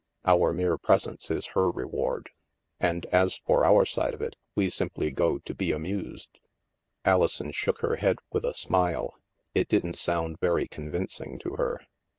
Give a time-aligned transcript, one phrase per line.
[0.25, 2.31] Our mere presence is her reward.
[2.79, 6.39] And, as for our side of it, we simply go to be amused."
[7.05, 9.13] Alison shook her head with a smile.
[9.53, 11.81] It didn't sound very convincing to her.